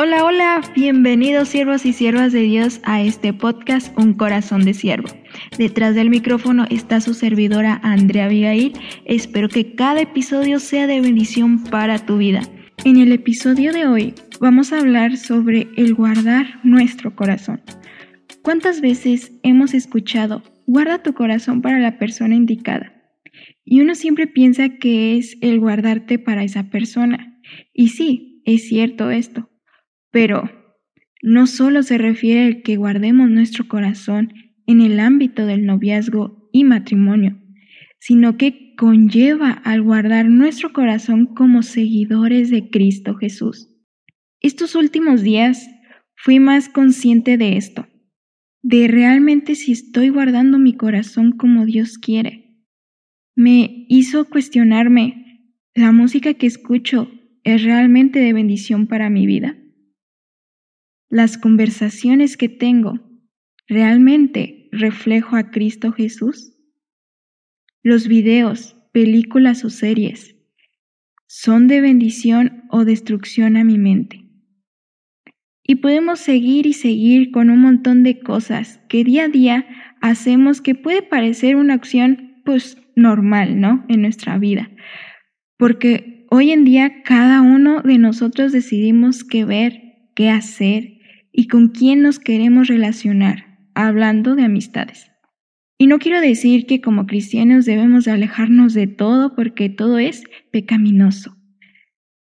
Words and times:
Hola, 0.00 0.24
hola, 0.24 0.60
bienvenidos 0.76 1.48
siervos 1.48 1.84
y 1.84 1.92
siervas 1.92 2.32
de 2.32 2.42
Dios 2.42 2.80
a 2.84 3.02
este 3.02 3.32
podcast 3.32 3.92
Un 3.98 4.14
Corazón 4.14 4.64
de 4.64 4.72
Siervo. 4.72 5.08
Detrás 5.58 5.96
del 5.96 6.08
micrófono 6.08 6.66
está 6.70 7.00
su 7.00 7.14
servidora 7.14 7.80
Andrea 7.82 8.26
Abigail. 8.26 8.74
Espero 9.06 9.48
que 9.48 9.74
cada 9.74 10.02
episodio 10.02 10.60
sea 10.60 10.86
de 10.86 11.00
bendición 11.00 11.64
para 11.64 11.98
tu 11.98 12.16
vida. 12.16 12.42
En 12.84 12.98
el 12.98 13.10
episodio 13.10 13.72
de 13.72 13.88
hoy 13.88 14.14
vamos 14.38 14.72
a 14.72 14.78
hablar 14.78 15.16
sobre 15.16 15.66
el 15.76 15.94
guardar 15.94 16.60
nuestro 16.62 17.16
corazón. 17.16 17.60
¿Cuántas 18.42 18.80
veces 18.80 19.32
hemos 19.42 19.74
escuchado, 19.74 20.44
guarda 20.68 21.02
tu 21.02 21.12
corazón 21.12 21.60
para 21.60 21.80
la 21.80 21.98
persona 21.98 22.36
indicada? 22.36 22.92
Y 23.64 23.80
uno 23.80 23.96
siempre 23.96 24.28
piensa 24.28 24.68
que 24.78 25.18
es 25.18 25.36
el 25.40 25.58
guardarte 25.58 26.20
para 26.20 26.44
esa 26.44 26.70
persona. 26.70 27.40
Y 27.74 27.88
sí, 27.88 28.42
es 28.44 28.68
cierto 28.68 29.10
esto 29.10 29.50
pero 30.10 30.50
no 31.22 31.46
solo 31.46 31.82
se 31.82 31.98
refiere 31.98 32.46
al 32.46 32.62
que 32.62 32.76
guardemos 32.76 33.28
nuestro 33.28 33.68
corazón 33.68 34.32
en 34.66 34.80
el 34.80 35.00
ámbito 35.00 35.46
del 35.46 35.66
noviazgo 35.66 36.48
y 36.52 36.64
matrimonio, 36.64 37.40
sino 37.98 38.36
que 38.36 38.74
conlleva 38.76 39.50
al 39.50 39.82
guardar 39.82 40.26
nuestro 40.26 40.72
corazón 40.72 41.26
como 41.34 41.62
seguidores 41.62 42.50
de 42.50 42.70
Cristo 42.70 43.16
Jesús. 43.16 43.74
Estos 44.40 44.76
últimos 44.76 45.22
días 45.22 45.68
fui 46.14 46.38
más 46.38 46.68
consciente 46.68 47.36
de 47.36 47.56
esto, 47.56 47.88
de 48.62 48.86
realmente 48.86 49.56
si 49.56 49.72
estoy 49.72 50.10
guardando 50.10 50.58
mi 50.58 50.74
corazón 50.74 51.32
como 51.32 51.64
Dios 51.64 51.98
quiere. 51.98 52.64
Me 53.34 53.86
hizo 53.88 54.26
cuestionarme, 54.26 55.54
¿la 55.74 55.90
música 55.90 56.34
que 56.34 56.46
escucho 56.46 57.10
es 57.42 57.62
realmente 57.64 58.20
de 58.20 58.32
bendición 58.32 58.86
para 58.86 59.10
mi 59.10 59.26
vida? 59.26 59.56
Las 61.08 61.38
conversaciones 61.38 62.36
que 62.36 62.48
tengo 62.48 63.00
realmente 63.66 64.68
reflejo 64.72 65.36
a 65.36 65.50
Cristo 65.50 65.92
Jesús? 65.92 66.54
Los 67.82 68.08
videos, 68.08 68.76
películas 68.92 69.64
o 69.64 69.70
series 69.70 70.34
son 71.28 71.68
de 71.68 71.80
bendición 71.80 72.64
o 72.70 72.84
destrucción 72.84 73.56
a 73.56 73.64
mi 73.64 73.78
mente. 73.78 74.24
Y 75.62 75.76
podemos 75.76 76.20
seguir 76.20 76.66
y 76.66 76.72
seguir 76.72 77.30
con 77.30 77.50
un 77.50 77.60
montón 77.60 78.02
de 78.02 78.20
cosas 78.20 78.80
que 78.88 79.04
día 79.04 79.24
a 79.24 79.28
día 79.28 79.66
hacemos 80.00 80.62
que 80.62 80.74
puede 80.74 81.02
parecer 81.02 81.56
una 81.56 81.74
acción 81.74 82.40
pues 82.44 82.78
normal, 82.96 83.60
¿no? 83.60 83.84
En 83.88 84.00
nuestra 84.00 84.38
vida. 84.38 84.70
Porque 85.58 86.26
hoy 86.30 86.50
en 86.50 86.64
día 86.64 87.02
cada 87.02 87.42
uno 87.42 87.82
de 87.82 87.98
nosotros 87.98 88.52
decidimos 88.52 89.22
qué 89.24 89.44
ver, 89.44 89.82
qué 90.14 90.30
hacer, 90.30 90.97
y 91.38 91.46
con 91.46 91.68
quién 91.68 92.02
nos 92.02 92.18
queremos 92.18 92.66
relacionar, 92.66 93.60
hablando 93.72 94.34
de 94.34 94.42
amistades. 94.42 95.12
Y 95.78 95.86
no 95.86 96.00
quiero 96.00 96.20
decir 96.20 96.66
que 96.66 96.80
como 96.80 97.06
cristianos 97.06 97.64
debemos 97.64 98.08
alejarnos 98.08 98.74
de 98.74 98.88
todo 98.88 99.36
porque 99.36 99.68
todo 99.68 99.98
es 99.98 100.24
pecaminoso, 100.50 101.36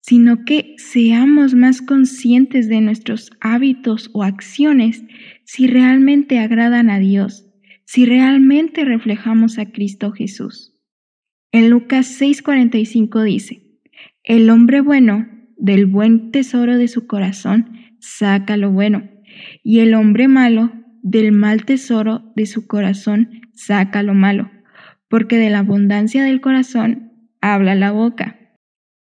sino 0.00 0.44
que 0.44 0.74
seamos 0.78 1.54
más 1.54 1.80
conscientes 1.80 2.68
de 2.68 2.80
nuestros 2.80 3.30
hábitos 3.40 4.10
o 4.14 4.24
acciones 4.24 5.04
si 5.44 5.68
realmente 5.68 6.40
agradan 6.40 6.90
a 6.90 6.98
Dios, 6.98 7.46
si 7.84 8.06
realmente 8.06 8.84
reflejamos 8.84 9.60
a 9.60 9.70
Cristo 9.70 10.10
Jesús. 10.10 10.76
En 11.52 11.70
Lucas 11.70 12.20
6:45 12.20 13.22
dice, 13.22 13.62
El 14.24 14.50
hombre 14.50 14.80
bueno 14.80 15.28
del 15.56 15.86
buen 15.86 16.32
tesoro 16.32 16.76
de 16.76 16.88
su 16.88 17.06
corazón 17.06 17.83
saca 18.04 18.56
lo 18.56 18.70
bueno, 18.70 19.08
y 19.62 19.80
el 19.80 19.94
hombre 19.94 20.28
malo 20.28 20.72
del 21.02 21.32
mal 21.32 21.64
tesoro 21.64 22.32
de 22.36 22.46
su 22.46 22.66
corazón 22.66 23.42
saca 23.54 24.02
lo 24.02 24.14
malo, 24.14 24.50
porque 25.08 25.38
de 25.38 25.50
la 25.50 25.60
abundancia 25.60 26.22
del 26.22 26.40
corazón 26.40 27.30
habla 27.40 27.74
la 27.74 27.92
boca. 27.92 28.38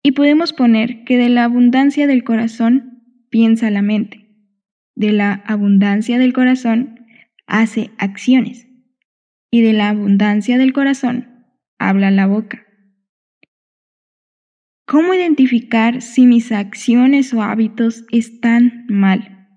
Y 0.02 0.12
podemos 0.12 0.52
poner 0.52 1.04
que 1.04 1.16
de 1.16 1.30
la 1.30 1.44
abundancia 1.44 2.06
del 2.06 2.24
corazón 2.24 3.02
piensa 3.30 3.70
la 3.70 3.82
mente, 3.82 4.30
de 4.94 5.12
la 5.12 5.32
abundancia 5.46 6.18
del 6.18 6.32
corazón 6.32 7.06
hace 7.46 7.90
acciones, 7.98 8.68
y 9.50 9.62
de 9.62 9.72
la 9.72 9.88
abundancia 9.88 10.58
del 10.58 10.72
corazón 10.72 11.46
habla 11.78 12.10
la 12.10 12.26
boca. 12.26 12.63
¿Cómo 14.86 15.14
identificar 15.14 16.02
si 16.02 16.26
mis 16.26 16.52
acciones 16.52 17.32
o 17.32 17.42
hábitos 17.42 18.04
están 18.12 18.84
mal? 18.88 19.48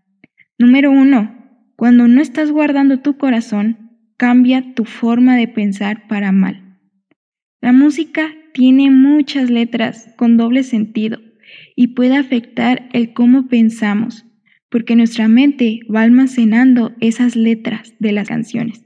Número 0.57 0.89
uno, 0.89 1.35
cuando 1.75 2.07
no 2.07 2.21
estás 2.21 2.49
guardando 2.49 3.01
tu 3.01 3.17
corazón, 3.17 3.91
cambia 4.15 4.73
tu 4.73 4.85
forma 4.85 5.35
de 5.35 5.49
pensar 5.49 6.07
para 6.07 6.31
mal. 6.31 6.79
La 7.59 7.73
música 7.73 8.33
tiene 8.53 8.89
muchas 8.89 9.49
letras 9.49 10.13
con 10.15 10.37
doble 10.37 10.63
sentido 10.63 11.19
y 11.75 11.87
puede 11.87 12.15
afectar 12.15 12.87
el 12.93 13.11
cómo 13.11 13.49
pensamos, 13.49 14.25
porque 14.69 14.95
nuestra 14.95 15.27
mente 15.27 15.81
va 15.93 16.03
almacenando 16.03 16.95
esas 17.01 17.35
letras 17.35 17.93
de 17.99 18.13
las 18.13 18.29
canciones. 18.29 18.85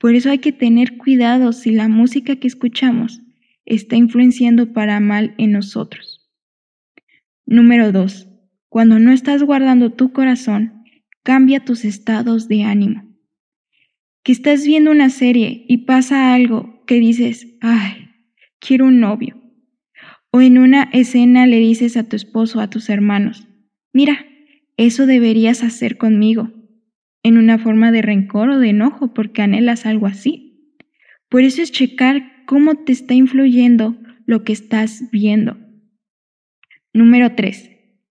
Por 0.00 0.16
eso 0.16 0.30
hay 0.30 0.38
que 0.38 0.52
tener 0.52 0.96
cuidado 0.96 1.52
si 1.52 1.70
la 1.70 1.86
música 1.86 2.34
que 2.34 2.48
escuchamos 2.48 3.22
está 3.66 3.96
influenciando 3.96 4.72
para 4.72 4.98
mal 5.00 5.34
en 5.36 5.52
nosotros. 5.52 6.26
Número 7.44 7.92
2. 7.92 8.28
Cuando 8.68 8.98
no 8.98 9.12
estás 9.12 9.42
guardando 9.42 9.92
tu 9.92 10.12
corazón, 10.12 10.84
cambia 11.22 11.64
tus 11.64 11.84
estados 11.84 12.48
de 12.48 12.62
ánimo. 12.62 13.04
Que 14.22 14.32
estás 14.32 14.64
viendo 14.64 14.90
una 14.90 15.10
serie 15.10 15.64
y 15.68 15.78
pasa 15.78 16.34
algo 16.34 16.84
que 16.86 17.00
dices, 17.00 17.56
ay, 17.60 18.08
quiero 18.58 18.86
un 18.86 19.00
novio. 19.00 19.40
O 20.30 20.40
en 20.40 20.58
una 20.58 20.84
escena 20.92 21.46
le 21.46 21.58
dices 21.58 21.96
a 21.96 22.08
tu 22.08 22.16
esposo 22.16 22.60
a 22.60 22.70
tus 22.70 22.88
hermanos, 22.88 23.48
mira, 23.92 24.26
eso 24.76 25.06
deberías 25.06 25.62
hacer 25.62 25.96
conmigo, 25.96 26.52
en 27.22 27.38
una 27.38 27.58
forma 27.58 27.90
de 27.92 28.02
rencor 28.02 28.50
o 28.50 28.58
de 28.58 28.70
enojo 28.70 29.14
porque 29.14 29.42
anhelas 29.42 29.86
algo 29.86 30.06
así. 30.06 30.74
Por 31.28 31.42
eso 31.42 31.62
es 31.62 31.72
checar 31.72 32.35
cómo 32.46 32.76
te 32.76 32.92
está 32.92 33.14
influyendo 33.14 33.96
lo 34.24 34.44
que 34.44 34.52
estás 34.52 35.04
viendo. 35.12 35.56
Número 36.94 37.34
3. 37.34 37.70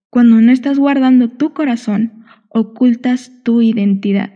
Cuando 0.09 0.39
no 0.41 0.51
estás 0.51 0.77
guardando 0.77 1.29
tu 1.29 1.53
corazón, 1.53 2.25
ocultas 2.49 3.43
tu 3.43 3.61
identidad. 3.61 4.31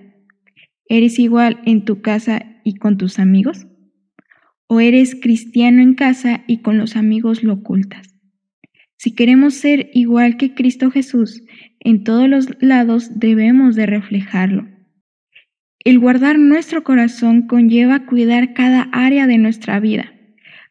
¿Eres 0.87 1.19
igual 1.19 1.61
en 1.65 1.85
tu 1.85 2.01
casa 2.01 2.61
y 2.63 2.75
con 2.75 2.97
tus 2.97 3.19
amigos? 3.19 3.67
¿O 4.67 4.79
eres 4.79 5.15
cristiano 5.15 5.81
en 5.81 5.93
casa 5.93 6.43
y 6.47 6.61
con 6.61 6.77
los 6.77 6.95
amigos 6.95 7.43
lo 7.43 7.53
ocultas? 7.53 8.15
Si 8.97 9.15
queremos 9.15 9.53
ser 9.53 9.89
igual 9.93 10.35
que 10.35 10.53
Cristo 10.53 10.91
Jesús, 10.91 11.43
en 11.79 12.03
todos 12.03 12.27
los 12.27 12.61
lados 12.61 13.19
debemos 13.19 13.75
de 13.75 13.85
reflejarlo. 13.85 14.67
El 15.89 15.97
guardar 15.97 16.37
nuestro 16.37 16.83
corazón 16.83 17.47
conlleva 17.47 18.05
cuidar 18.05 18.53
cada 18.53 18.89
área 18.91 19.25
de 19.25 19.39
nuestra 19.39 19.79
vida, 19.79 20.13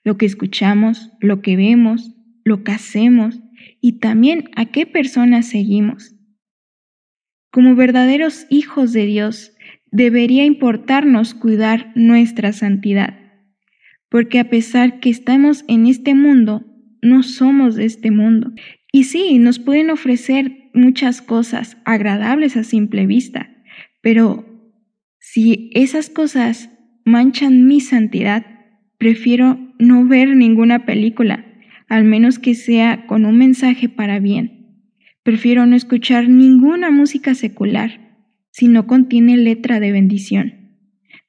lo 0.05 0.17
que 0.17 0.27
escuchamos, 0.27 1.11
lo 1.19 1.43
que 1.43 1.57
vemos, 1.57 2.15
lo 2.45 2.63
que 2.63 2.71
hacemos 2.71 3.41
y 3.81 3.99
también 3.99 4.45
a 4.55 4.67
qué 4.67 4.87
personas 4.87 5.49
seguimos. 5.49 6.15
Como 7.51 7.75
verdaderos 7.75 8.47
hijos 8.49 8.93
de 8.93 9.07
Dios, 9.07 9.57
debería 9.91 10.45
importarnos 10.45 11.35
cuidar 11.35 11.91
nuestra 11.97 12.53
santidad, 12.53 13.19
porque 14.09 14.39
a 14.39 14.49
pesar 14.49 15.01
que 15.01 15.11
estamos 15.11 15.65
en 15.67 15.87
este 15.89 16.15
mundo, 16.15 16.65
no 17.03 17.25
somos 17.25 17.75
de 17.75 17.87
este 17.87 18.13
mundo. 18.13 18.53
Y 18.93 19.03
sí, 19.03 19.41
nos 19.41 19.59
pueden 19.59 19.91
ofrecer 19.91 20.71
muchas 20.75 21.23
cosas 21.23 21.77
agradables 21.85 22.57
a 22.57 22.63
simple 22.63 23.05
vista, 23.05 23.51
pero 24.01 24.48
si 25.19 25.71
esas 25.75 26.11
cosas 26.11 26.71
manchan 27.05 27.67
mi 27.67 27.81
santidad, 27.81 28.47
prefiero 28.99 29.59
no 29.79 30.07
ver 30.07 30.37
ninguna 30.37 30.85
película, 30.85 31.45
al 31.89 32.05
menos 32.05 32.39
que 32.39 32.55
sea 32.55 33.07
con 33.07 33.25
un 33.25 33.39
mensaje 33.39 33.89
para 33.89 34.21
bien. 34.21 34.85
Prefiero 35.23 35.67
no 35.67 35.77
escuchar 35.77 36.29
ninguna 36.29 36.91
música 36.91 37.35
secular 37.35 38.09
si 38.51 38.69
no 38.69 38.87
contiene 38.87 39.37
letra 39.37 39.81
de 39.81 39.93
bendición. 39.93 40.55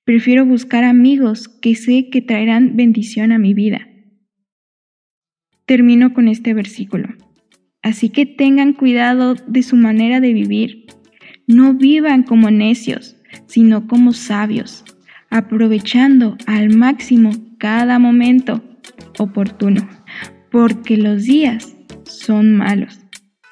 Prefiero 0.04 0.46
buscar 0.46 0.84
amigos 0.84 1.48
que 1.48 1.76
sé 1.76 2.10
que 2.10 2.22
traerán 2.22 2.76
bendición 2.76 3.32
a 3.32 3.38
mi 3.38 3.54
vida. 3.54 3.88
Termino 5.66 6.14
con 6.14 6.28
este 6.28 6.54
versículo. 6.54 7.10
Así 7.82 8.10
que 8.10 8.26
tengan 8.26 8.74
cuidado 8.74 9.36
de 9.36 9.62
su 9.64 9.76
manera 9.76 10.20
de 10.20 10.34
vivir. 10.34 10.86
No 11.46 11.74
vivan 11.74 12.24
como 12.24 12.50
necios 12.50 13.19
sino 13.48 13.88
como 13.88 14.14
sabios, 14.14 14.84
aprovechando 15.30 16.38
al 16.46 16.76
máximo 16.76 17.32
cada 17.58 18.00
momento 18.00 18.64
oportuno, 19.18 19.88
porque 20.52 20.98
los 20.98 21.24
días 21.24 21.76
son 22.04 22.56
malos. 22.56 23.00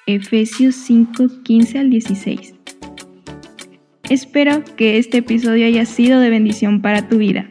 Efesios 0.06 0.76
5, 0.76 1.44
15 1.44 1.80
al 1.80 1.90
16. 1.90 2.54
Espero 4.10 4.64
que 4.78 4.98
este 4.98 5.18
episodio 5.18 5.66
haya 5.66 5.86
sido 5.86 6.22
de 6.22 6.30
bendición 6.30 6.82
para 6.82 7.10
tu 7.10 7.18
vida. 7.18 7.50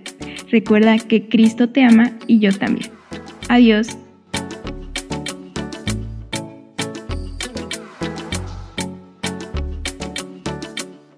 Recuerda 0.51 0.97
que 0.99 1.29
Cristo 1.29 1.69
te 1.69 1.85
ama 1.85 2.13
y 2.27 2.39
yo 2.39 2.51
también. 2.53 2.91
Adiós. 3.49 3.99